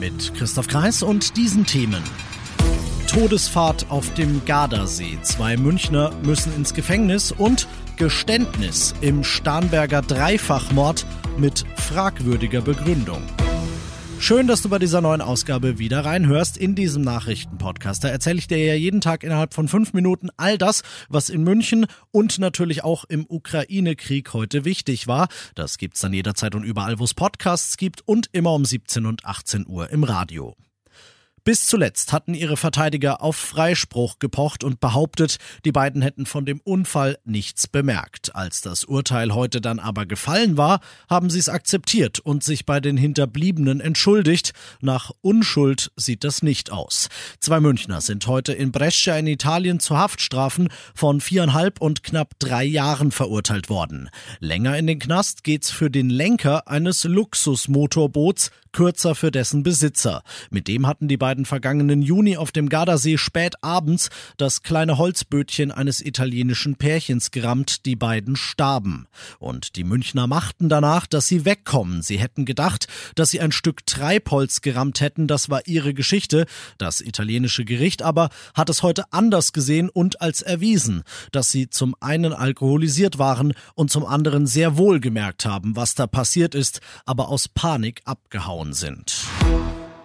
[0.00, 2.02] Mit Christoph Kreis und diesen Themen.
[3.06, 5.18] Todesfahrt auf dem Gardasee.
[5.20, 7.68] Zwei Münchner müssen ins Gefängnis und
[7.98, 11.04] Geständnis im Starnberger Dreifachmord
[11.36, 13.20] mit fragwürdiger Begründung.
[14.22, 18.04] Schön, dass du bei dieser neuen Ausgabe wieder reinhörst in diesem Nachrichtenpodcast.
[18.04, 21.42] Da erzähle ich dir ja jeden Tag innerhalb von fünf Minuten all das, was in
[21.42, 25.28] München und natürlich auch im Ukraine-Krieg heute wichtig war.
[25.54, 29.24] Das gibt's dann jederzeit und überall, wo es Podcasts gibt und immer um 17 und
[29.24, 30.54] 18 Uhr im Radio.
[31.44, 36.60] Bis zuletzt hatten ihre Verteidiger auf Freispruch gepocht und behauptet, die beiden hätten von dem
[36.60, 38.34] Unfall nichts bemerkt.
[38.34, 42.80] Als das Urteil heute dann aber gefallen war, haben sie es akzeptiert und sich bei
[42.80, 44.52] den Hinterbliebenen entschuldigt.
[44.80, 47.08] Nach Unschuld sieht das nicht aus.
[47.38, 52.64] Zwei Münchner sind heute in Brescia in Italien zu Haftstrafen von viereinhalb und knapp drei
[52.64, 54.10] Jahren verurteilt worden.
[54.40, 60.22] Länger in den Knast geht's für den Lenker eines Luxusmotorboots, kürzer für dessen Besitzer.
[60.50, 65.70] Mit dem hatten die beiden vergangenen Juni auf dem Gardasee spät abends das kleine Holzbötchen
[65.70, 69.06] eines italienischen Pärchens gerammt, die beiden starben.
[69.38, 72.02] Und die Münchner machten danach, dass sie wegkommen.
[72.02, 76.46] Sie hätten gedacht, dass sie ein Stück Treibholz gerammt hätten, das war ihre Geschichte.
[76.78, 81.94] Das italienische Gericht aber hat es heute anders gesehen und als erwiesen, dass sie zum
[82.00, 87.28] einen alkoholisiert waren und zum anderen sehr wohl gemerkt haben, was da passiert ist, aber
[87.28, 89.24] aus Panik abgehauen sind.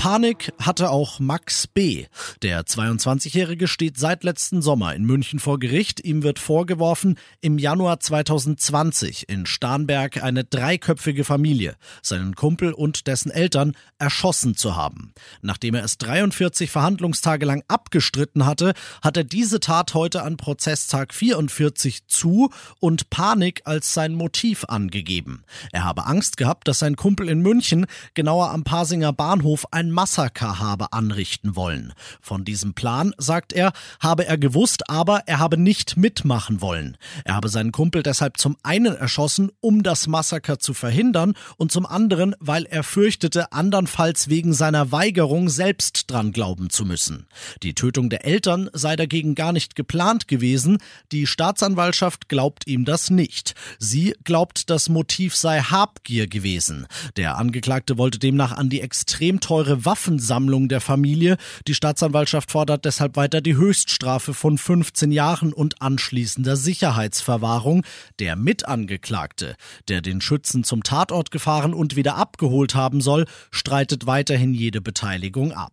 [0.00, 2.06] Panik hatte auch Max B.
[2.40, 6.02] Der 22-Jährige steht seit letzten Sommer in München vor Gericht.
[6.02, 13.30] Ihm wird vorgeworfen, im Januar 2020 in Starnberg eine dreiköpfige Familie, seinen Kumpel und dessen
[13.30, 15.12] Eltern erschossen zu haben.
[15.42, 18.72] Nachdem er es 43 Verhandlungstage lang abgestritten hatte,
[19.02, 25.44] hat er diese Tat heute an Prozesstag 44 zu und Panik als sein Motiv angegeben.
[25.72, 27.84] Er habe Angst gehabt, dass sein Kumpel in München,
[28.14, 31.92] genauer am Pasinger Bahnhof, ein Massaker habe anrichten wollen.
[32.20, 36.96] Von diesem Plan, sagt er, habe er gewusst, aber er habe nicht mitmachen wollen.
[37.24, 41.86] Er habe seinen Kumpel deshalb zum einen erschossen, um das Massaker zu verhindern und zum
[41.86, 47.26] anderen, weil er fürchtete, andernfalls wegen seiner Weigerung selbst dran glauben zu müssen.
[47.62, 50.78] Die Tötung der Eltern sei dagegen gar nicht geplant gewesen.
[51.12, 53.54] Die Staatsanwaltschaft glaubt ihm das nicht.
[53.78, 56.86] Sie glaubt, das Motiv sei Habgier gewesen.
[57.16, 61.36] Der Angeklagte wollte demnach an die extrem teure Waffensammlung der Familie.
[61.66, 67.84] Die Staatsanwaltschaft fordert deshalb weiter die Höchststrafe von 15 Jahren und anschließender Sicherheitsverwahrung.
[68.18, 69.56] Der Mitangeklagte,
[69.88, 75.52] der den Schützen zum Tatort gefahren und wieder abgeholt haben soll, streitet weiterhin jede Beteiligung
[75.52, 75.72] ab.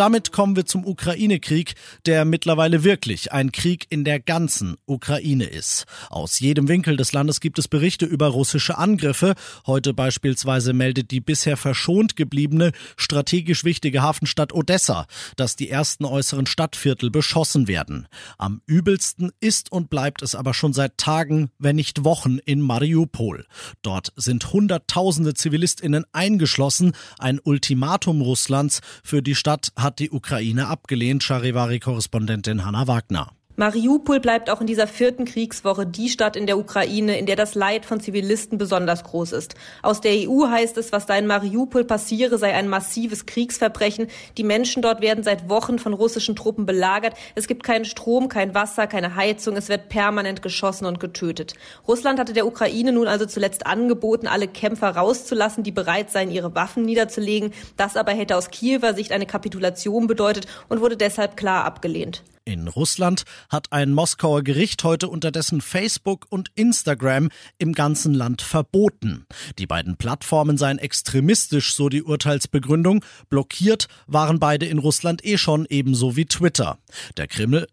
[0.00, 1.74] Damit kommen wir zum Ukraine-Krieg,
[2.06, 5.84] der mittlerweile wirklich ein Krieg in der ganzen Ukraine ist.
[6.08, 9.34] Aus jedem Winkel des Landes gibt es Berichte über russische Angriffe.
[9.66, 15.04] Heute beispielsweise meldet die bisher verschont gebliebene, strategisch wichtige Hafenstadt Odessa,
[15.36, 18.08] dass die ersten äußeren Stadtviertel beschossen werden.
[18.38, 23.44] Am übelsten ist und bleibt es aber schon seit Tagen, wenn nicht Wochen in Mariupol.
[23.82, 26.92] Dort sind Hunderttausende Zivilistinnen eingeschlossen.
[27.18, 33.32] Ein Ultimatum Russlands für die Stadt hat hat die Ukraine abgelehnt, Charivari-Korrespondentin Hanna Wagner.
[33.60, 37.54] Mariupol bleibt auch in dieser vierten Kriegswoche die Stadt in der Ukraine, in der das
[37.54, 39.54] Leid von Zivilisten besonders groß ist.
[39.82, 44.06] Aus der EU heißt es, was da in Mariupol passiere, sei ein massives Kriegsverbrechen.
[44.38, 47.12] Die Menschen dort werden seit Wochen von russischen Truppen belagert.
[47.34, 49.58] Es gibt keinen Strom, kein Wasser, keine Heizung.
[49.58, 51.52] Es wird permanent geschossen und getötet.
[51.86, 56.54] Russland hatte der Ukraine nun also zuletzt angeboten, alle Kämpfer rauszulassen, die bereit seien, ihre
[56.54, 57.52] Waffen niederzulegen.
[57.76, 62.22] Das aber hätte aus Kiewer Sicht eine Kapitulation bedeutet und wurde deshalb klar abgelehnt.
[62.44, 67.28] In Russland hat ein Moskauer Gericht heute unterdessen Facebook und Instagram
[67.58, 69.26] im ganzen Land verboten.
[69.58, 73.04] Die beiden Plattformen seien extremistisch, so die Urteilsbegründung.
[73.28, 76.78] Blockiert waren beide in Russland eh schon ebenso wie Twitter.
[77.16, 77.66] Der Kreml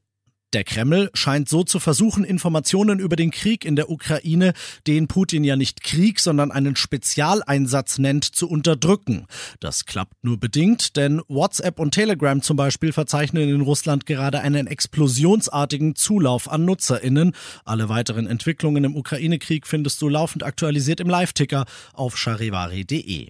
[0.54, 4.54] der Kreml scheint so zu versuchen, Informationen über den Krieg in der Ukraine,
[4.88, 9.28] den Putin ja nicht Krieg, sondern einen Spezialeinsatz nennt, zu unterdrücken.
[9.60, 14.68] Das klappt nur bedingt, denn WhatsApp und Telegram zum Beispiel verzeichnen in Russland gerade einen
[14.68, 17.34] explosionsartigen Zulauf an NutzerInnen.
[17.66, 23.30] Alle weiteren Entwicklungen im Ukraine-Krieg findest du laufend aktualisiert im Live-Ticker auf charivari.de.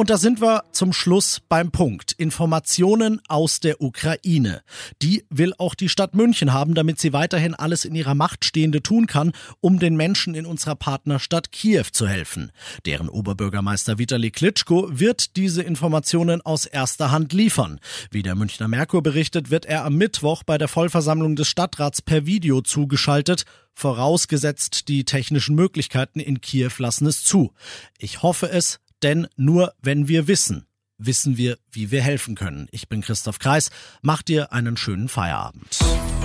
[0.00, 2.12] Und da sind wir zum Schluss beim Punkt.
[2.12, 4.62] Informationen aus der Ukraine.
[5.02, 8.82] Die will auch die Stadt München haben, damit sie weiterhin alles in ihrer Macht Stehende
[8.82, 12.50] tun kann, um den Menschen in unserer Partnerstadt Kiew zu helfen.
[12.86, 17.78] Deren Oberbürgermeister Vitali Klitschko wird diese Informationen aus erster Hand liefern.
[18.10, 22.24] Wie der Münchner Merkur berichtet, wird er am Mittwoch bei der Vollversammlung des Stadtrats per
[22.24, 27.52] Video zugeschaltet vorausgesetzt die technischen Möglichkeiten in Kiew lassen es zu.
[27.98, 30.66] Ich hoffe es, denn nur wenn wir wissen,
[30.98, 32.68] wissen wir, wie wir helfen können.
[32.70, 33.70] Ich bin Christoph Kreis.
[34.02, 35.78] Macht dir einen schönen Feierabend.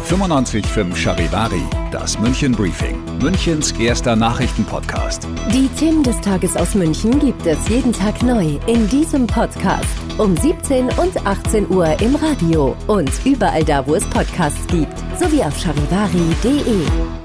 [0.09, 5.27] 95.5 Charivari, das München Briefing, Münchens erster Nachrichtenpodcast.
[5.51, 9.89] Die Themen des Tages aus München gibt es jeden Tag neu in diesem Podcast.
[10.19, 15.41] Um 17 und 18 Uhr im Radio und überall da, wo es Podcasts gibt, sowie
[15.41, 17.24] auf charivari.de.